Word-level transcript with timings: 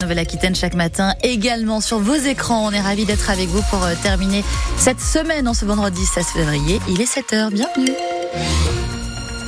Nouvelle-Aquitaine 0.00 0.54
chaque 0.54 0.74
matin, 0.74 1.14
également 1.24 1.80
sur 1.80 1.98
vos 1.98 2.14
écrans. 2.14 2.64
On 2.64 2.70
est 2.70 2.80
ravis 2.80 3.04
d'être 3.04 3.30
avec 3.30 3.48
vous 3.48 3.62
pour 3.68 3.82
euh, 3.82 3.94
terminer 4.00 4.44
cette 4.76 5.00
semaine 5.00 5.48
en 5.48 5.54
ce 5.54 5.64
vendredi 5.64 6.06
16 6.06 6.26
février. 6.26 6.78
Il 6.88 7.00
est 7.00 7.12
7h, 7.12 7.50
bienvenue. 7.50 7.96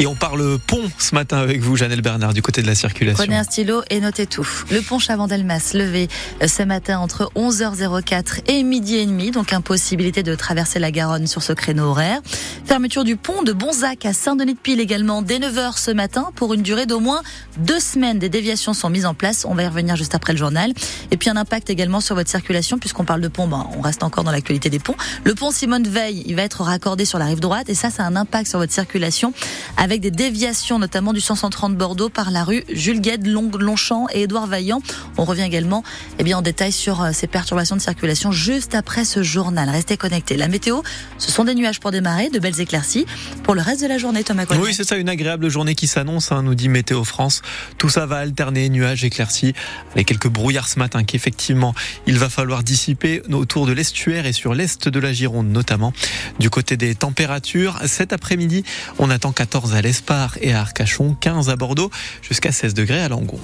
Et 0.00 0.06
on 0.06 0.14
parle 0.14 0.58
pont 0.66 0.80
ce 0.96 1.14
matin 1.14 1.36
avec 1.36 1.60
vous, 1.60 1.76
Janelle 1.76 2.00
Bernard, 2.00 2.32
du 2.32 2.40
côté 2.40 2.62
de 2.62 2.66
la 2.66 2.74
circulation. 2.74 3.22
Prenez 3.22 3.36
un 3.36 3.44
stylo 3.44 3.82
et 3.90 4.00
notez 4.00 4.24
tout. 4.24 4.48
Le 4.70 4.80
pont 4.80 4.98
Chavandelmas 4.98 5.72
levé 5.74 6.08
euh, 6.40 6.48
ce 6.48 6.62
matin 6.62 7.00
entre 7.00 7.30
11h04 7.36 8.50
et 8.50 8.62
midi 8.62 8.96
et 8.96 9.04
demi, 9.04 9.30
donc 9.30 9.52
impossibilité 9.52 10.22
de 10.22 10.34
traverser 10.34 10.78
la 10.78 10.90
Garonne 10.90 11.26
sur 11.26 11.42
ce 11.42 11.52
créneau 11.52 11.84
horaire. 11.90 12.22
Fermeture 12.64 13.04
du 13.04 13.16
pont 13.16 13.42
de 13.42 13.52
Bonzac 13.52 14.06
à 14.06 14.14
Saint-Denis-de-Pile 14.14 14.80
également 14.80 15.20
dès 15.20 15.38
9h 15.38 15.78
ce 15.78 15.90
matin 15.90 16.30
pour 16.34 16.54
une 16.54 16.62
durée 16.62 16.86
d'au 16.86 17.00
moins 17.00 17.20
deux 17.58 17.80
semaines. 17.80 18.18
Des 18.18 18.30
déviations 18.30 18.72
sont 18.72 18.88
mises 18.88 19.04
en 19.04 19.12
place. 19.12 19.44
On 19.44 19.52
va 19.52 19.64
y 19.64 19.66
revenir 19.66 19.96
juste 19.96 20.14
après 20.14 20.32
le 20.32 20.38
journal. 20.38 20.72
Et 21.10 21.18
puis 21.18 21.28
un 21.28 21.36
impact 21.36 21.68
également 21.68 22.00
sur 22.00 22.14
votre 22.14 22.30
circulation 22.30 22.78
puisqu'on 22.78 23.04
parle 23.04 23.20
de 23.20 23.28
pont. 23.28 23.48
Ben, 23.48 23.68
on 23.76 23.82
reste 23.82 24.02
encore 24.02 24.24
dans 24.24 24.32
l'actualité 24.32 24.70
des 24.70 24.78
ponts. 24.78 24.96
Le 25.24 25.34
pont 25.34 25.50
Simone 25.50 25.86
Veil, 25.86 26.22
il 26.24 26.36
va 26.36 26.42
être 26.42 26.62
raccordé 26.62 27.04
sur 27.04 27.18
la 27.18 27.26
rive 27.26 27.40
droite 27.40 27.68
et 27.68 27.74
ça, 27.74 27.90
ça 27.90 28.04
a 28.04 28.06
un 28.06 28.16
impact 28.16 28.48
sur 28.48 28.60
votre 28.60 28.72
circulation 28.72 29.34
avec 29.76 29.89
des 29.98 30.10
déviations 30.10 30.78
notamment 30.78 31.12
du 31.12 31.20
130 31.20 31.76
Bordeaux 31.76 32.08
par 32.08 32.30
la 32.30 32.44
rue 32.44 32.64
Jules 32.72 33.00
Gued, 33.00 33.26
Longchamp 33.26 34.06
et 34.12 34.22
Édouard 34.22 34.46
Vaillant. 34.46 34.80
On 35.18 35.24
revient 35.24 35.42
également 35.42 35.82
eh 36.18 36.24
bien, 36.24 36.38
en 36.38 36.42
détail 36.42 36.72
sur 36.72 37.02
euh, 37.02 37.10
ces 37.12 37.26
perturbations 37.26 37.76
de 37.76 37.80
circulation 37.80 38.32
juste 38.32 38.74
après 38.74 39.04
ce 39.04 39.22
journal. 39.22 39.68
Restez 39.68 39.96
connectés. 39.96 40.36
La 40.36 40.48
météo, 40.48 40.82
ce 41.18 41.30
sont 41.30 41.44
des 41.44 41.54
nuages 41.54 41.80
pour 41.80 41.90
démarrer, 41.90 42.30
de 42.30 42.38
belles 42.38 42.60
éclaircies. 42.60 43.06
Pour 43.42 43.54
le 43.54 43.62
reste 43.62 43.82
de 43.82 43.86
la 43.86 43.98
journée, 43.98 44.24
Thomas. 44.24 44.44
Oui, 44.50 44.74
c'est 44.74 44.84
ça, 44.84 44.96
une 44.96 45.08
agréable 45.08 45.48
journée 45.48 45.74
qui 45.74 45.86
s'annonce, 45.86 46.32
hein, 46.32 46.42
nous 46.42 46.54
dit 46.54 46.68
Météo 46.68 47.04
France. 47.04 47.42
Tout 47.78 47.88
ça 47.88 48.06
va 48.06 48.18
alterner, 48.18 48.68
nuages, 48.68 49.04
éclaircies, 49.04 49.54
avec 49.92 50.06
quelques 50.06 50.28
brouillards 50.28 50.68
ce 50.68 50.78
matin 50.78 51.04
qu'effectivement 51.04 51.74
il 52.06 52.18
va 52.18 52.28
falloir 52.28 52.62
dissiper 52.62 53.22
autour 53.32 53.66
de 53.66 53.72
l'estuaire 53.72 54.26
et 54.26 54.32
sur 54.32 54.54
l'est 54.54 54.88
de 54.88 55.00
la 55.00 55.12
Gironde 55.12 55.48
notamment. 55.48 55.92
Du 56.38 56.50
côté 56.50 56.76
des 56.76 56.94
températures, 56.94 57.78
cet 57.86 58.12
après-midi, 58.12 58.64
on 58.98 59.10
attend 59.10 59.32
14 59.32 59.74
à 59.74 59.79
l'Espagne 59.82 60.10
et 60.40 60.52
à 60.52 60.60
Arcachon, 60.60 61.14
15 61.14 61.50
à 61.50 61.56
Bordeaux, 61.56 61.90
jusqu'à 62.22 62.52
16 62.52 62.74
degrés 62.74 63.00
à 63.00 63.08
Langon. 63.08 63.38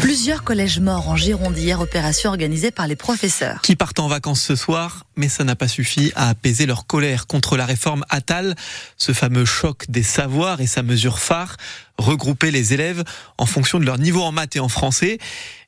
Plusieurs 0.00 0.44
collèges 0.44 0.80
morts 0.80 1.08
en 1.08 1.16
Gironde 1.16 1.56
hier, 1.56 1.80
opération 1.80 2.30
organisée 2.30 2.70
par 2.70 2.86
les 2.86 2.96
professeurs. 2.96 3.60
Qui 3.62 3.76
partent 3.76 4.00
en 4.00 4.08
vacances 4.08 4.42
ce 4.42 4.56
soir, 4.56 5.06
mais 5.16 5.28
ça 5.28 5.44
n'a 5.44 5.56
pas 5.56 5.68
suffi 5.68 6.12
à 6.14 6.28
apaiser 6.28 6.66
leur 6.66 6.86
colère 6.86 7.26
contre 7.26 7.56
la 7.56 7.66
réforme 7.66 8.04
Attal, 8.08 8.54
ce 8.96 9.12
fameux 9.12 9.44
choc 9.44 9.84
des 9.88 10.02
savoirs 10.02 10.60
et 10.60 10.66
sa 10.66 10.82
mesure 10.82 11.18
phare, 11.18 11.56
regrouper 12.00 12.50
les 12.50 12.74
élèves 12.74 13.04
en 13.38 13.46
fonction 13.46 13.78
de 13.78 13.84
leur 13.84 13.98
niveau 13.98 14.22
en 14.22 14.32
maths 14.32 14.56
et 14.56 14.60
en 14.60 14.68
français, 14.68 15.18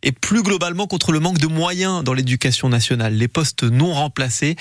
et 0.03 0.13
plus 0.13 0.43
globalement 0.43 0.87
contre 0.87 1.13
le 1.13 1.21
manque 1.21 1.39
de 1.39 1.47
moyens 1.47 2.03
dans 2.03 2.15
l'éducation 2.15 2.69
nationale, 2.69 3.15
les 3.15 3.29
postes 3.29 3.63
non 3.63 3.93
remplacés. 3.93 4.57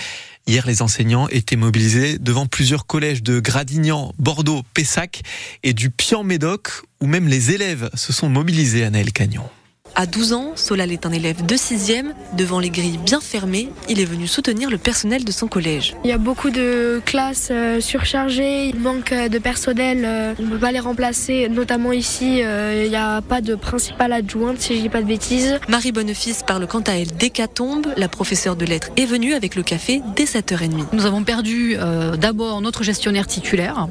Hier, 0.47 0.65
les 0.67 0.81
enseignants 0.81 1.27
étaient 1.29 1.55
mobilisés 1.55 2.17
devant 2.19 2.45
plusieurs 2.45 2.85
collèges 2.85 3.23
de 3.23 3.39
Gradignan, 3.39 4.13
Bordeaux, 4.19 4.63
Pessac 4.73 5.21
et 5.63 5.73
du 5.73 5.89
Pian-Médoc, 5.89 6.83
où 6.99 7.07
même 7.07 7.27
les 7.27 7.51
élèves 7.51 7.89
se 7.95 8.13
sont 8.13 8.29
mobilisés 8.29 8.83
à 8.83 8.89
Naël 8.89 9.11
Cagnon. 9.11 9.49
À 9.95 10.05
12 10.05 10.33
ans, 10.33 10.51
Solal 10.55 10.91
est 10.91 11.05
un 11.05 11.11
élève 11.11 11.45
de 11.45 11.55
6e. 11.55 12.13
Devant 12.37 12.59
les 12.59 12.69
grilles 12.69 12.97
bien 12.97 13.19
fermées, 13.19 13.69
il 13.89 13.99
est 13.99 14.05
venu 14.05 14.25
soutenir 14.25 14.69
le 14.69 14.77
personnel 14.77 15.25
de 15.25 15.31
son 15.31 15.47
collège. 15.47 15.95
Il 16.03 16.09
y 16.09 16.13
a 16.13 16.17
beaucoup 16.17 16.49
de 16.49 17.01
classes 17.05 17.49
euh, 17.51 17.81
surchargées, 17.81 18.67
il 18.67 18.79
manque 18.79 19.13
de 19.13 19.37
personnel, 19.37 20.03
euh, 20.05 20.33
on 20.39 20.43
ne 20.43 20.49
peut 20.49 20.59
pas 20.59 20.71
les 20.71 20.79
remplacer. 20.79 21.49
Notamment 21.49 21.91
ici, 21.91 22.41
euh, 22.41 22.83
il 22.85 22.89
n'y 22.89 22.95
a 22.95 23.21
pas 23.21 23.41
de 23.41 23.55
principale 23.55 24.13
adjointe, 24.13 24.61
si 24.61 24.77
je 24.77 24.81
dis 24.81 24.89
pas 24.89 25.01
de 25.01 25.07
bêtises. 25.07 25.59
Marie 25.67 25.91
Bonnefils 25.91 26.35
parle 26.47 26.67
quant 26.67 26.81
à 26.81 26.93
elle 26.93 27.11
d'hécatombe. 27.11 27.87
La 27.97 28.07
professeure 28.07 28.55
de 28.55 28.65
lettres 28.65 28.91
est 28.95 29.05
venue 29.05 29.33
avec 29.33 29.55
le 29.55 29.63
café 29.63 30.01
dès 30.15 30.25
7h30. 30.25 30.85
Nous 30.93 31.05
avons 31.05 31.23
perdu 31.23 31.75
d'abord 32.17 32.61
notre 32.61 32.83
gestionnaire 32.83 33.27
titulaire, 33.27 33.87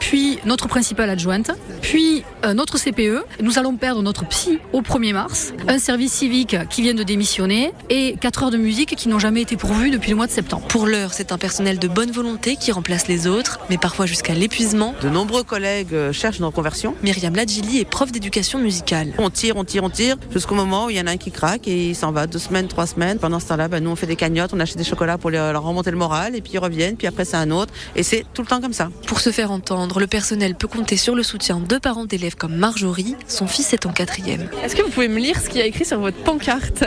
puis 0.00 0.38
notre 0.44 0.68
principale 0.68 1.10
adjointe, 1.10 1.50
puis 1.80 2.24
notre 2.54 2.78
CPE. 2.78 3.24
Nous 3.42 3.58
allons 3.58 3.76
perdre 3.76 4.02
notre 4.02 4.26
psy 4.26 4.58
au 4.72 4.80
1er 4.80 5.12
mars 5.12 5.43
un 5.68 5.78
service 5.78 6.12
civique 6.12 6.56
qui 6.68 6.82
vient 6.82 6.94
de 6.94 7.02
démissionner 7.02 7.72
et 7.90 8.16
4 8.20 8.44
heures 8.44 8.50
de 8.50 8.56
musique 8.56 8.94
qui 8.96 9.08
n'ont 9.08 9.18
jamais 9.18 9.42
été 9.42 9.56
pourvues 9.56 9.90
depuis 9.90 10.10
le 10.10 10.16
mois 10.16 10.26
de 10.26 10.32
septembre. 10.32 10.66
Pour 10.68 10.86
l'heure, 10.86 11.12
c'est 11.12 11.32
un 11.32 11.38
personnel 11.38 11.78
de 11.78 11.88
bonne 11.88 12.10
volonté 12.10 12.56
qui 12.56 12.72
remplace 12.72 13.08
les 13.08 13.26
autres, 13.26 13.60
mais 13.70 13.78
parfois 13.78 14.06
jusqu'à 14.06 14.34
l'épuisement. 14.34 14.94
De 15.02 15.08
nombreux 15.08 15.42
collègues 15.42 15.94
euh, 15.94 16.12
cherchent 16.12 16.38
une 16.38 16.44
reconversion. 16.44 16.94
Myriam 17.02 17.34
Ladjili 17.34 17.78
est 17.78 17.84
prof 17.84 18.12
d'éducation 18.12 18.58
musicale. 18.58 19.12
On 19.18 19.30
tire, 19.30 19.56
on 19.56 19.64
tire, 19.64 19.84
on 19.84 19.90
tire, 19.90 20.16
jusqu'au 20.32 20.54
moment 20.54 20.86
où 20.86 20.90
il 20.90 20.96
y 20.96 21.00
en 21.00 21.06
a 21.06 21.12
un 21.12 21.16
qui 21.16 21.30
craque 21.30 21.68
et 21.68 21.88
il 21.88 21.96
s'en 21.96 22.12
va 22.12 22.26
deux 22.26 22.38
semaines, 22.38 22.68
trois 22.68 22.86
semaines. 22.86 23.18
Pendant 23.18 23.40
ce 23.40 23.46
temps-là, 23.48 23.68
ben, 23.68 23.82
nous 23.82 23.90
on 23.90 23.96
fait 23.96 24.06
des 24.06 24.16
cagnottes, 24.16 24.52
on 24.54 24.60
achète 24.60 24.78
des 24.78 24.84
chocolats 24.84 25.18
pour 25.18 25.30
leur 25.30 25.62
remonter 25.62 25.90
le 25.90 25.96
moral 25.96 26.36
et 26.36 26.40
puis 26.40 26.52
ils 26.54 26.58
reviennent, 26.58 26.96
puis 26.96 27.06
après 27.06 27.24
c'est 27.24 27.36
un 27.36 27.50
autre. 27.50 27.72
Et 27.96 28.02
c'est 28.02 28.24
tout 28.34 28.42
le 28.42 28.48
temps 28.48 28.60
comme 28.60 28.72
ça. 28.72 28.90
Pour 29.06 29.20
se 29.20 29.30
faire 29.30 29.50
entendre, 29.50 30.00
le 30.00 30.06
personnel 30.06 30.54
peut 30.54 30.68
compter 30.68 30.96
sur 30.96 31.14
le 31.14 31.22
soutien 31.22 31.60
de 31.60 31.78
parents 31.78 32.04
d'élèves 32.04 32.36
comme 32.36 32.56
Marjorie. 32.56 33.16
Son 33.28 33.46
fils 33.46 33.72
est 33.72 33.86
en 33.86 33.92
quatrième. 33.92 34.48
Est-ce 34.62 34.76
que 34.76 34.82
vous 34.82 34.90
pouvez 34.90 35.08
me 35.08 35.18
lire 35.18 35.33
ce 35.40 35.48
qu'il 35.48 35.58
y 35.60 35.62
a 35.62 35.66
écrit 35.66 35.84
sur 35.84 36.00
votre 36.00 36.16
pancarte 36.18 36.84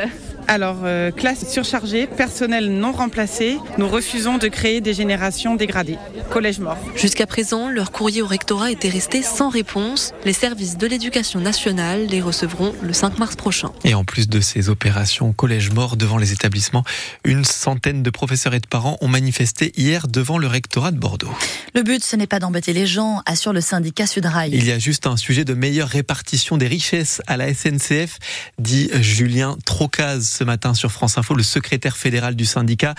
alors, 0.47 0.78
euh, 0.85 1.12
classe 1.12 1.50
surchargée, 1.50 2.08
personnel 2.08 2.72
non 2.72 2.94
remplacé, 2.94 3.58
nous 3.78 3.88
refusons 3.88 4.38
de 4.38 4.47
créer 4.47 4.80
des 4.80 4.94
générations 4.94 5.56
dégradées. 5.56 5.97
Collège 6.30 6.59
mort. 6.59 6.78
Jusqu'à 6.96 7.28
présent, 7.28 7.69
leur 7.69 7.91
courrier 7.91 8.22
au 8.22 8.28
rectorat 8.28 8.72
était 8.72 8.90
resté 8.90 9.22
sans 9.22 9.50
réponse. 9.50 10.13
Les 10.24 10.34
services 10.34 10.78
de 10.78 10.88
l'éducation 10.88 11.41
nationale 11.41 12.07
les 12.07 12.22
recevront 12.22 12.74
le 12.81 12.94
5 12.94 13.19
mars 13.19 13.36
prochain. 13.36 13.72
Et 13.84 13.94
en 13.94 14.06
plus 14.06 14.30
de 14.30 14.40
ces 14.40 14.69
opérations 14.69 15.34
collège 15.34 15.72
mort 15.72 15.97
devant 15.97 16.18
les 16.18 16.31
établissements, 16.31 16.84
une 17.25 17.44
centaine 17.44 18.02
de 18.02 18.09
professeurs 18.09 18.53
et 18.53 18.59
de 18.59 18.68
parents 18.68 18.97
ont 19.02 19.07
manifesté 19.09 19.74
hier 19.75 20.07
devant 20.07 20.38
le 20.38 20.47
rectorat 20.47 20.91
de 20.91 20.97
Bordeaux. 20.97 21.31
Le 21.75 21.84
but, 21.84 22.03
ce 22.03 22.16
n'est 22.16 22.28
pas 22.28 22.40
d'embêter 22.40 22.72
les 22.72 22.88
gens, 22.88 23.22
assure 23.25 23.53
le 23.53 23.62
syndicat 23.62 24.07
Sudrail. 24.07 24.52
Il 24.53 24.66
y 24.66 24.72
a 24.72 24.80
juste 24.80 25.07
un 25.07 25.18
sujet 25.18 25.44
de 25.44 25.53
meilleure 25.53 25.90
répartition 25.90 26.57
des 26.57 26.68
richesses 26.68 27.22
à 27.28 27.36
la 27.36 27.53
SNCF, 27.53 28.18
dit 28.59 28.90
Julien 29.02 29.57
Trocaz 29.66 30.37
ce 30.38 30.44
matin 30.44 30.75
sur 30.75 30.92
France 30.92 31.18
Info, 31.18 31.34
le 31.34 31.42
secrétaire 31.42 31.98
fédéral 31.98 32.36
du 32.36 32.46
syndicat. 32.46 32.94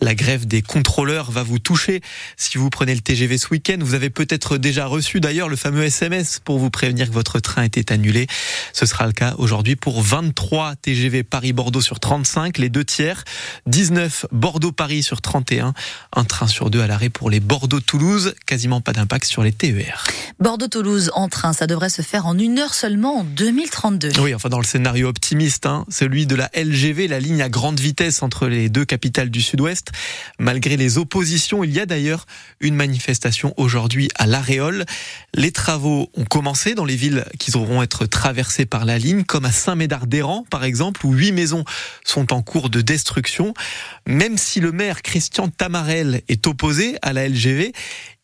La 0.00 0.16
grève 0.16 0.46
des 0.46 0.60
contrôleurs 0.60 1.30
va 1.30 1.44
vous 1.44 1.60
toucher. 1.60 2.00
Si 2.36 2.58
vous 2.58 2.68
prenez 2.68 2.94
le 2.94 3.00
TGV 3.00 3.38
ce 3.38 3.48
week-end, 3.50 3.76
vous 3.80 3.94
avez 3.94 4.10
peut-être 4.10 4.58
déjà 4.58 4.86
reçu 4.86 5.20
d'ailleurs 5.20 5.48
le 5.48 5.54
fameux 5.54 5.84
SMS 5.84 6.40
pour 6.44 6.58
vous 6.58 6.70
prévenir 6.70 7.08
que 7.08 7.14
votre 7.14 7.38
train 7.38 7.62
était 7.62 7.92
annulé. 7.92 8.26
Ce 8.72 8.86
sera 8.86 9.06
le 9.06 9.12
cas 9.12 9.34
aujourd'hui 9.38 9.76
pour 9.76 10.02
23 10.02 10.74
TGV 10.76 11.22
Paris-Bordeaux 11.22 11.80
sur 11.80 12.00
35, 12.00 12.58
les 12.58 12.70
deux 12.70 12.84
tiers, 12.84 13.22
19 13.66 14.26
Bordeaux-Paris 14.32 15.04
sur 15.04 15.20
31, 15.20 15.74
un 16.16 16.24
train 16.24 16.48
sur 16.48 16.70
deux 16.70 16.80
à 16.80 16.88
l'arrêt 16.88 17.08
pour 17.08 17.30
les 17.30 17.40
Bordeaux-Toulouse, 17.40 18.34
quasiment 18.46 18.80
pas 18.80 18.92
d'impact 18.92 19.26
sur 19.26 19.44
les 19.44 19.52
TER. 19.52 20.04
Bordeaux-Toulouse 20.40 21.12
en 21.14 21.28
train, 21.28 21.52
ça 21.52 21.68
devrait 21.68 21.88
se 21.88 22.02
faire 22.02 22.26
en 22.26 22.36
une 22.36 22.58
heure 22.58 22.74
seulement 22.74 23.20
en 23.20 23.24
2032. 23.24 24.12
Oui, 24.20 24.34
enfin 24.34 24.48
dans 24.48 24.58
le 24.58 24.64
scénario 24.64 25.06
optimiste, 25.06 25.66
hein, 25.66 25.84
celui 25.88 26.26
de 26.26 26.34
la 26.34 26.50
LG 26.56 26.79
la 26.80 27.20
ligne 27.20 27.42
à 27.42 27.50
grande 27.50 27.78
vitesse 27.78 28.22
entre 28.22 28.46
les 28.46 28.70
deux 28.70 28.86
capitales 28.86 29.30
du 29.30 29.42
Sud-Ouest. 29.42 29.90
Malgré 30.38 30.78
les 30.78 30.96
oppositions, 30.96 31.62
il 31.62 31.72
y 31.72 31.78
a 31.78 31.84
d'ailleurs 31.84 32.26
une 32.60 32.74
manifestation 32.74 33.52
aujourd'hui 33.58 34.08
à 34.16 34.26
l'Aréole. 34.26 34.86
Les 35.34 35.52
travaux 35.52 36.10
ont 36.14 36.24
commencé 36.24 36.74
dans 36.74 36.86
les 36.86 36.96
villes 36.96 37.24
qui 37.38 37.50
devront 37.50 37.82
être 37.82 38.06
traversées 38.06 38.64
par 38.64 38.86
la 38.86 38.98
ligne, 38.98 39.24
comme 39.24 39.44
à 39.44 39.52
Saint-Médard-d'Héran, 39.52 40.46
par 40.50 40.64
exemple, 40.64 41.04
où 41.04 41.12
huit 41.12 41.32
maisons 41.32 41.64
sont 42.02 42.32
en 42.32 42.40
cours 42.40 42.70
de 42.70 42.80
destruction. 42.80 43.52
Même 44.06 44.38
si 44.38 44.60
le 44.60 44.72
maire 44.72 45.02
Christian 45.02 45.48
Tamarel 45.48 46.22
est 46.28 46.46
opposé 46.46 46.96
à 47.02 47.12
la 47.12 47.28
LGV, 47.28 47.72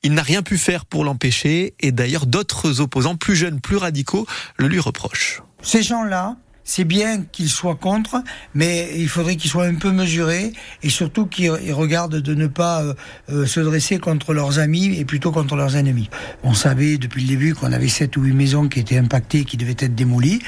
il 0.03 0.15
n'a 0.15 0.23
rien 0.23 0.43
pu 0.43 0.57
faire 0.57 0.87
pour 0.87 1.05
l'empêcher 1.05 1.75
et 1.81 1.93
d'ailleurs 1.93 2.25
d'autres 2.27 2.81
opposants 2.81 3.17
plus 3.17 3.37
jeunes, 3.37 3.61
plus 3.61 3.77
radicaux 3.77 4.27
le 4.57 4.69
lui 4.69 4.81
reprochent. 4.81 5.43
Ces 5.63 5.83
gens-là, 5.83 6.37
c'est 6.67 6.85
bien 6.85 7.23
qu'ils 7.23 7.49
soient 7.49 7.77
contre, 7.77 8.23
mais 8.53 8.91
il 8.97 9.09
faudrait 9.09 9.37
qu'ils 9.37 9.51
soient 9.51 9.67
un 9.67 9.77
peu 9.77 9.93
mesurés 9.93 10.53
et 10.83 10.91
surtout 10.91 11.27
qu'ils 11.27 11.73
regardent 11.73 12.21
de 12.21 12.35
ne 12.35 12.49
pas 12.49 12.83
euh, 12.83 12.95
euh, 13.31 13.47
se 13.47 13.61
dresser 13.61 13.99
contre 13.99 14.35
leurs 14.35 14.59
amis 14.59 14.99
et 14.99 15.05
plutôt 15.05 15.31
contre 15.31 15.55
leurs 15.55 15.77
ennemis. 15.77 16.11
On 16.43 16.55
savait 16.55 16.99
depuis 16.99 17.23
le 17.23 17.29
début 17.29 17.55
qu'on 17.55 17.73
avait 17.73 17.89
sept 17.89 18.17
ou 18.17 18.23
huit 18.23 18.33
maisons 18.33 18.69
qui 18.69 18.81
étaient 18.81 18.99
impactées, 18.99 19.45
qui 19.45 19.57
devaient 19.57 19.77
être 19.79 19.95
démolies. 19.95 20.41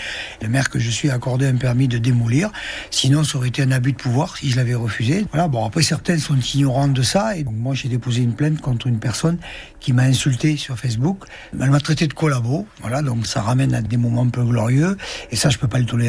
Le 0.43 0.49
maire 0.49 0.71
que 0.71 0.81
je 0.81 0.91
suis 0.91 1.09
a 1.09 1.15
accordé 1.15 1.47
un 1.47 1.55
permis 1.55 1.87
de 1.87 1.99
démolir. 1.99 2.51
Sinon, 2.91 3.23
ça 3.23 3.39
aurait 3.39 3.49
été 3.49 3.63
un 3.63 3.71
abus 3.71 3.93
de 3.93 3.99
pouvoir 3.99 4.37
si 4.37 4.51
je 4.51 4.57
l'avais 4.57 4.75
refusé. 4.75 5.25
Voilà. 5.31 5.47
Bon, 5.47 5.65
après 5.65 5.83
certains 5.83 6.19
sont 6.19 6.37
ignorants 6.37 6.89
de 6.89 7.03
ça 7.03 7.37
et 7.37 7.45
donc 7.45 7.55
moi 7.55 7.75
j'ai 7.75 7.89
déposé 7.89 8.23
une 8.23 8.35
plainte 8.35 8.61
contre 8.61 8.89
une 8.89 8.99
personne 8.99 9.39
qui 9.79 9.93
m'a 9.93 10.03
insulté 10.03 10.57
sur 10.57 10.77
Facebook. 10.77 11.25
Elle 11.53 11.71
m'a 11.71 11.81
traité 11.81 12.09
de 12.09 12.13
collabo. 12.13 12.67
Voilà, 12.81 13.03
donc 13.03 13.25
ça 13.27 13.41
ramène 13.41 13.73
à 13.73 13.83
des 13.83 13.97
moments 13.97 14.29
peu 14.29 14.43
glorieux 14.43 14.97
et 15.31 15.37
ça 15.37 15.49
je 15.49 15.59
peux 15.59 15.69
pas 15.69 15.79
le 15.79 15.87
tolérer 15.87 16.08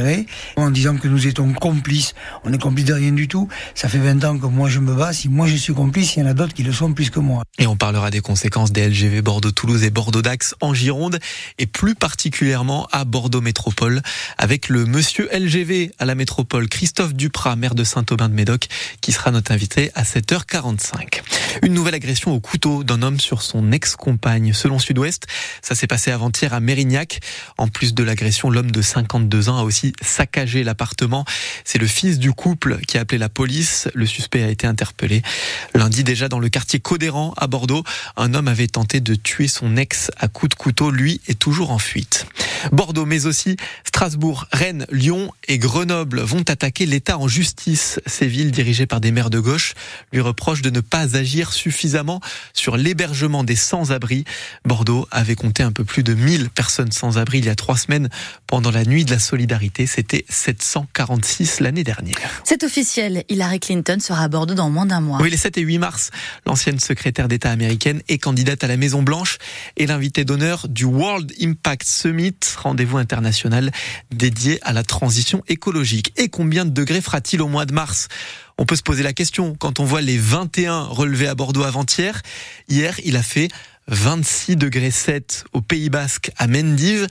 en 0.56 0.72
disant 0.72 0.98
que 0.98 1.08
nous 1.08 1.28
étions 1.28 1.52
complices. 1.54 2.14
On 2.44 2.54
est 2.54 2.58
complices 2.58 2.86
de 2.86 2.94
rien 2.94 3.12
du 3.12 3.28
tout. 3.28 3.48
Ça 3.76 3.90
fait 3.90 3.98
20 3.98 4.24
ans 4.26 4.38
que 4.38 4.46
moi 4.46 4.70
je 4.70 4.80
me 4.80 4.94
bats. 4.94 5.14
Si 5.14 5.30
moi 5.30 5.48
je 5.48 5.56
suis 5.56 5.74
complice, 5.74 6.16
il 6.16 6.20
y 6.20 6.24
en 6.24 6.28
a 6.28 6.34
d'autres 6.34 6.54
qui 6.54 6.64
le 6.64 6.74
sont 6.74 6.94
plus 6.94 7.10
que 7.10 7.20
moi. 7.20 7.44
Et 7.58 7.68
on 7.68 7.76
parlera 7.76 8.12
des 8.12 8.22
conséquences 8.22 8.72
des 8.72 8.88
LGV 8.88 9.22
Bordeaux-Toulouse 9.22 9.84
et 9.84 9.90
Bordeaux-Dax 9.90 10.56
en 10.62 10.74
Gironde, 10.74 11.20
et 11.58 11.66
plus 11.66 11.96
particulièrement 11.96 12.88
à 12.92 13.06
Bordeaux 13.06 13.42
Métropole, 13.42 14.02
avec 14.38 14.70
le 14.70 14.86
monsieur 14.86 15.30
LGV 15.34 15.92
à 16.00 16.06
la 16.06 16.16
métropole, 16.16 16.68
Christophe 16.68 17.14
Duprat, 17.14 17.56
maire 17.56 17.76
de 17.76 17.84
Saint-Aubin-de-Médoc, 17.84 18.68
qui 19.02 19.12
sera 19.12 19.32
notre 19.32 19.52
invité 19.52 19.92
à 19.96 20.04
7h45. 20.04 21.22
Une 21.64 21.74
nouvelle 21.74 21.96
agression 21.96 22.34
au 22.34 22.40
couteau 22.40 22.84
d'un 22.84 23.02
homme 23.02 23.20
sur 23.20 23.42
son 23.42 23.72
ex-compagne. 23.72 24.54
Selon 24.54 24.80
Sud-Ouest, 24.80 25.28
ça 25.62 25.76
s'est 25.76 25.88
passé 25.88 26.12
avant-hier 26.12 26.54
à 26.54 26.60
Mérignac. 26.60 27.20
En 27.58 27.68
plus 27.68 27.94
de 27.94 28.04
l'agression, 28.04 28.50
l'homme 28.50 28.72
de 28.72 28.82
52 28.82 29.50
ans 29.50 29.58
a 29.58 29.64
aussi 29.64 29.89
saccagé 30.02 30.64
l'appartement. 30.64 31.26
C'est 31.64 31.78
le 31.80 31.88
fils 31.88 32.20
du 32.20 32.32
couple 32.32 32.80
qui 32.88 32.98
a 32.98 33.02
appelé 33.02 33.18
la 33.18 33.30
police. 33.30 33.88
Le 33.94 34.06
suspect 34.06 34.44
a 34.44 34.50
été 34.50 34.68
interpellé. 34.68 35.22
Lundi 35.74 36.04
déjà 36.04 36.30
dans 36.30 36.40
le 36.40 36.50
quartier 36.50 36.80
Codéran 36.80 37.34
à 37.38 37.48
Bordeaux, 37.48 37.84
un 38.18 38.34
homme 38.34 38.48
avait 38.48 38.68
tenté 38.68 39.02
de 39.02 39.16
tuer 39.16 39.48
son 39.48 39.78
ex 39.78 40.12
à 40.18 40.28
coups 40.28 40.50
de 40.50 40.56
couteau. 40.56 40.92
Lui 40.92 41.22
est 41.28 41.40
toujours 41.40 41.72
en 41.72 41.80
fuite. 41.80 42.26
Bordeaux, 42.72 43.06
mais 43.06 43.26
aussi 43.26 43.58
Strasbourg, 43.86 44.48
Rennes, 44.52 44.86
Lyon 44.92 45.32
et 45.48 45.58
Grenoble 45.58 46.22
vont 46.22 46.44
attaquer 46.48 46.86
l'État 46.86 47.18
en 47.18 47.28
justice. 47.28 48.00
Ces 48.06 48.28
villes 48.28 48.52
dirigées 48.52 48.86
par 48.86 49.00
des 49.00 49.12
maires 49.12 49.30
de 49.30 49.40
gauche 49.40 49.74
lui 50.12 50.22
reprochent 50.22 50.62
de 50.62 50.70
ne 50.70 50.82
pas 50.82 51.16
agir 51.16 51.54
suffisamment 51.54 52.22
sur 52.54 52.78
l'hébergement 52.78 53.44
des 53.44 53.56
sans-abri. 53.56 54.26
Bordeaux 54.66 55.08
avait 55.12 55.36
compté 55.36 55.64
un 55.64 55.72
peu 55.72 55.84
plus 55.84 56.04
de 56.04 56.14
1000 56.14 56.50
personnes 56.50 56.92
sans 56.92 57.18
abri 57.18 57.40
il 57.40 57.46
y 57.46 57.50
a 57.50 57.56
trois 57.56 57.78
semaines 57.78 58.10
pendant 58.48 58.72
la 58.72 58.86
nuit 58.86 59.06
de 59.06 59.12
la 59.12 59.20
solidarité. 59.20 59.79
C'était 59.88 60.26
746 60.30 61.60
l'année 61.60 61.84
dernière. 61.84 62.42
C'est 62.44 62.64
officiel. 62.64 63.24
Hillary 63.30 63.60
Clinton 63.60 63.98
sera 64.00 64.24
à 64.24 64.28
Bordeaux 64.28 64.54
dans 64.54 64.70
moins 64.70 64.86
d'un 64.86 65.02
mois. 65.02 65.20
Oui, 65.22 65.30
les 65.30 65.38
7 65.38 65.58
et 65.58 65.62
8 65.62 65.78
mars, 65.78 66.12
l'ancienne 66.46 66.80
secrétaire 66.80 67.28
d'État 67.28 67.52
américaine 67.52 68.02
est 68.08 68.18
candidate 68.18 68.64
à 68.64 68.68
la 68.68 68.78
Maison 68.78 69.04
Blanche 69.04 69.38
et 69.78 69.88
l'invité 69.88 70.26
d'honneur 70.26 70.68
du 70.68 70.86
World 70.86 71.32
Impact 71.42 71.88
Summit, 71.88 72.36
rendez-vous 72.58 72.98
international 72.98 73.72
dédié 74.12 74.60
à 74.64 74.74
la 74.74 74.84
transition 74.84 75.44
écologique. 75.48 76.14
Et 76.18 76.30
combien 76.30 76.66
de 76.66 76.72
degrés 76.72 77.02
fera-t-il 77.02 77.42
au 77.42 77.48
mois 77.48 77.66
de 77.66 77.74
mars? 77.74 78.08
On 78.58 78.66
peut 78.66 78.76
se 78.76 78.84
poser 78.84 79.04
la 79.04 79.14
question 79.14 79.56
quand 79.58 79.80
on 79.80 79.86
voit 79.86 80.02
les 80.02 80.18
21 80.18 80.84
relevés 80.84 81.28
à 81.28 81.36
Bordeaux 81.36 81.64
avant-hier. 81.64 82.22
Hier, 82.68 83.00
il 83.06 83.16
a 83.16 83.24
fait 83.24 83.48
26 83.88 84.56
degrés 84.56 84.92
7 84.92 85.46
au 85.54 85.62
Pays 85.62 85.90
Basque 85.90 86.32
à 86.38 86.48
Mendive. 86.48 87.08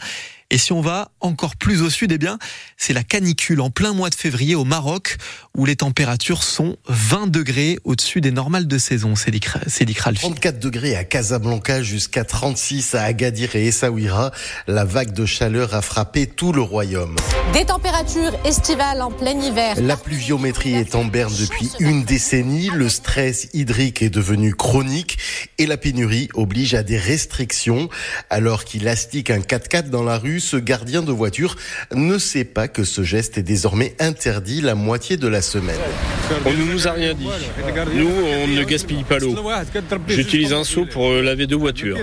Et 0.51 0.57
si 0.57 0.73
on 0.73 0.81
va 0.81 1.11
encore 1.21 1.57
plus 1.57 1.83
au 1.83 1.91
sud, 1.91 2.11
eh 2.11 2.17
bien, 2.17 2.39
c'est 2.79 2.95
la 2.95 3.03
canicule 3.03 3.61
en 3.61 3.69
plein 3.69 3.93
mois 3.93 4.09
de 4.09 4.15
février 4.15 4.55
au 4.55 4.65
Maroc, 4.65 5.19
où 5.55 5.67
les 5.67 5.77
températures 5.77 6.43
sont 6.43 6.79
20 6.89 7.27
degrés 7.27 7.79
au-dessus 7.85 8.23
des 8.23 8.31
normales 8.31 8.67
de 8.67 8.79
saison. 8.79 9.13
C'est 9.15 9.31
34 9.35 10.59
degrés 10.59 10.97
à 10.97 11.05
Casablanca 11.05 11.83
jusqu'à 11.83 12.25
36 12.25 12.95
à 12.95 13.03
Agadir 13.03 13.57
et 13.57 13.67
Essaouira. 13.67 14.31
La 14.67 14.87
vague 14.87 15.13
de 15.13 15.27
chaleur 15.27 15.75
a 15.75 15.83
frappé 15.83 16.27
tout 16.27 16.53
le 16.53 16.63
royaume. 16.63 17.17
Des 17.53 17.67
températures 17.67 18.33
estivales 18.47 19.03
en 19.03 19.11
plein 19.11 19.39
hiver. 19.39 19.77
La 19.83 19.99
pluviométrie 19.99 20.75
est 20.75 20.95
en 20.95 21.05
berne 21.05 21.35
depuis 21.39 21.71
une 21.79 22.05
décennie. 22.05 22.71
Le 22.73 22.89
stress 22.89 23.49
hydrique 23.53 24.01
est 24.01 24.11
devenu 24.11 24.55
chronique 24.55 25.19
et 25.59 25.67
la 25.67 25.77
pénurie 25.77 26.31
oblige 26.33 26.75
à 26.75 26.83
des 26.83 26.99
restrictions. 26.99 27.91
Alors 28.31 28.65
qu'il 28.65 28.89
astique 28.89 29.29
un 29.29 29.41
4x4 29.41 29.91
dans 29.91 30.03
la 30.03 30.17
rue, 30.17 30.38
ce 30.41 30.57
gardien 30.57 31.03
de 31.03 31.13
voiture 31.13 31.57
ne 31.95 32.19
sait 32.19 32.45
pas 32.45 32.69
que 32.69 32.85
ce 32.85 33.03
geste 33.03 33.39
est 33.39 33.43
désormais 33.43 33.95
interdit 33.99 34.61
la 34.61 34.75
moitié 34.75 35.17
de 35.17 35.29
la 35.29 35.43
semaine. 35.43 35.79
On 36.45 36.53
ne 36.53 36.73
nous 36.73 36.89
a 36.89 36.93
rien 36.93 37.15
dit. 37.15 37.29
Nous, 37.95 38.09
on 38.09 38.47
ne 38.49 38.65
gaspille 38.65 39.05
pas 39.05 39.19
l'eau. 39.19 39.35
J'utilise 40.09 40.53
un 40.53 40.65
seau 40.65 40.85
pour 40.85 41.09
euh, 41.09 41.23
laver 41.23 41.47
deux 41.47 41.57
voitures. 41.57 41.97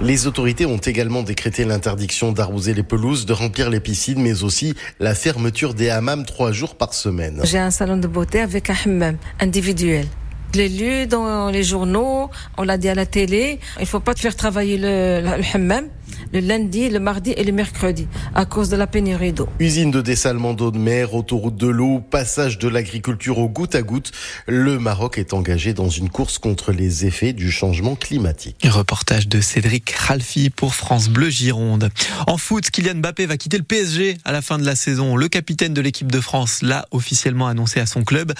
Les 0.00 0.26
autorités 0.26 0.66
ont 0.66 0.78
également 0.78 1.22
décrété 1.22 1.64
l'interdiction 1.64 2.32
d'arroser 2.32 2.74
les 2.74 2.82
pelouses, 2.82 3.26
de 3.26 3.32
remplir 3.32 3.70
les 3.70 3.80
piscines, 3.80 4.20
mais 4.20 4.42
aussi 4.42 4.74
la 5.00 5.14
fermeture 5.14 5.74
des 5.74 5.90
hammams 5.90 6.24
trois 6.24 6.52
jours 6.52 6.76
par 6.76 6.94
semaine. 6.94 7.40
J'ai 7.44 7.58
un 7.58 7.70
salon 7.70 7.96
de 7.96 8.06
beauté 8.06 8.40
avec 8.40 8.70
un 8.70 8.76
hammam 8.84 9.16
individuel. 9.40 10.06
Je 10.54 10.58
l'ai 10.58 10.68
lu 10.68 11.06
dans 11.06 11.48
les 11.50 11.62
journaux, 11.62 12.30
on 12.58 12.62
l'a 12.62 12.76
dit 12.76 12.90
à 12.90 12.94
la 12.94 13.06
télé. 13.06 13.58
Il 13.80 13.86
faut 13.86 14.00
pas 14.00 14.14
faire 14.14 14.36
travailler 14.36 14.76
le, 14.76 15.22
le 15.22 15.42
hammam 15.54 15.88
le 16.32 16.40
lundi, 16.40 16.88
le 16.88 16.98
mardi 16.98 17.32
et 17.36 17.44
le 17.44 17.52
mercredi 17.52 18.06
à 18.34 18.44
cause 18.44 18.68
de 18.68 18.76
la 18.76 18.86
pénurie 18.86 19.32
d'eau. 19.32 19.48
Usine 19.58 19.90
de 19.90 20.00
dessalement 20.00 20.54
d'eau 20.54 20.70
de 20.70 20.78
mer, 20.78 21.14
autoroute 21.14 21.56
de 21.56 21.68
l'eau, 21.68 22.00
passage 22.00 22.58
de 22.58 22.68
l'agriculture 22.68 23.38
au 23.38 23.48
goutte 23.48 23.74
à 23.74 23.82
goutte, 23.82 24.12
le 24.46 24.78
Maroc 24.78 25.18
est 25.18 25.32
engagé 25.32 25.74
dans 25.74 25.88
une 25.88 26.08
course 26.08 26.38
contre 26.38 26.72
les 26.72 27.06
effets 27.06 27.32
du 27.32 27.50
changement 27.50 27.96
climatique. 27.96 28.56
Reportage 28.64 29.28
de 29.28 29.40
Cédric 29.40 29.90
Ralfi 29.90 30.50
pour 30.50 30.74
France 30.74 31.08
Bleu 31.08 31.30
Gironde. 31.30 31.90
En 32.26 32.38
foot, 32.38 32.70
Kylian 32.70 32.96
Mbappé 32.96 33.26
va 33.26 33.36
quitter 33.36 33.58
le 33.58 33.64
PSG 33.64 34.16
à 34.24 34.32
la 34.32 34.42
fin 34.42 34.58
de 34.58 34.64
la 34.64 34.76
saison. 34.76 35.16
Le 35.16 35.28
capitaine 35.28 35.74
de 35.74 35.80
l'équipe 35.80 36.10
de 36.10 36.20
France 36.20 36.62
l'a 36.62 36.86
officiellement 36.90 37.46
annoncé 37.46 37.80
à 37.80 37.86
son 37.86 38.04
club. 38.04 38.32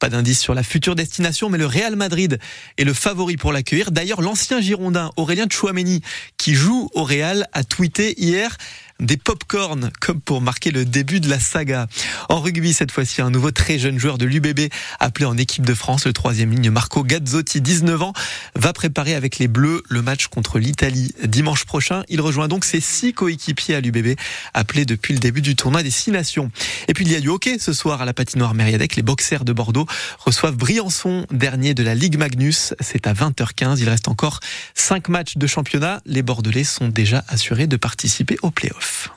Pas 0.00 0.08
d'indice 0.08 0.40
sur 0.40 0.54
la 0.54 0.62
future 0.62 0.94
destination, 0.94 1.50
mais 1.50 1.58
le 1.58 1.66
Real 1.66 1.94
Madrid 1.94 2.38
est 2.78 2.84
le 2.84 2.94
favori 2.94 3.36
pour 3.36 3.52
l'accueillir. 3.52 3.90
D'ailleurs, 3.90 4.22
l'ancien 4.22 4.58
Girondin 4.58 5.10
Aurélien 5.16 5.44
Chouameni, 5.48 6.00
qui 6.38 6.54
joue 6.54 6.88
au 6.94 7.04
Real, 7.04 7.46
a 7.52 7.64
tweeté 7.64 8.14
hier 8.18 8.56
des 9.00 9.16
pop-corn 9.16 9.90
comme 10.00 10.20
pour 10.20 10.40
marquer 10.40 10.70
le 10.70 10.84
début 10.84 11.20
de 11.20 11.28
la 11.28 11.40
saga. 11.40 11.86
En 12.28 12.40
rugby, 12.40 12.72
cette 12.72 12.92
fois-ci, 12.92 13.22
un 13.22 13.30
nouveau 13.30 13.50
très 13.50 13.78
jeune 13.78 13.98
joueur 13.98 14.18
de 14.18 14.26
l'UBB 14.26 14.72
appelé 14.98 15.26
en 15.26 15.36
équipe 15.36 15.64
de 15.64 15.74
France, 15.74 16.06
le 16.06 16.12
troisième 16.12 16.50
ligne 16.50 16.70
Marco 16.70 17.02
Gazzotti, 17.02 17.60
19 17.60 18.02
ans, 18.02 18.12
va 18.54 18.72
préparer 18.72 19.14
avec 19.14 19.38
les 19.38 19.48
Bleus 19.48 19.82
le 19.88 20.02
match 20.02 20.28
contre 20.28 20.58
l'Italie 20.58 21.14
dimanche 21.24 21.64
prochain. 21.64 22.02
Il 22.08 22.20
rejoint 22.20 22.48
donc 22.48 22.64
ses 22.64 22.80
six 22.80 23.12
coéquipiers 23.12 23.74
à 23.74 23.80
l'UBB, 23.80 24.18
appelés 24.54 24.84
depuis 24.84 25.14
le 25.14 25.20
début 25.20 25.42
du 25.42 25.56
tournoi 25.56 25.82
des 25.82 25.90
six 25.90 26.10
nations. 26.10 26.50
Et 26.88 26.94
puis 26.94 27.04
il 27.04 27.12
y 27.12 27.16
a 27.16 27.20
du 27.20 27.28
hockey 27.28 27.58
ce 27.58 27.72
soir 27.72 28.02
à 28.02 28.04
la 28.04 28.12
patinoire 28.12 28.54
Mériadec. 28.54 28.96
Les 28.96 29.02
boxers 29.02 29.44
de 29.44 29.52
Bordeaux 29.52 29.86
reçoivent 30.18 30.56
Briançon, 30.56 31.26
dernier 31.30 31.74
de 31.74 31.82
la 31.82 31.94
Ligue 31.94 32.18
Magnus. 32.18 32.74
C'est 32.80 33.06
à 33.06 33.14
20h15. 33.14 33.78
Il 33.78 33.88
reste 33.88 34.08
encore 34.08 34.40
cinq 34.74 35.08
matchs 35.08 35.36
de 35.36 35.46
championnat. 35.46 36.00
Les 36.06 36.22
Bordelais 36.22 36.64
sont 36.64 36.88
déjà 36.88 37.24
assurés 37.28 37.66
de 37.66 37.76
participer 37.76 38.36
aux 38.42 38.50
playoffs. 38.50 38.89
life 38.90 39.10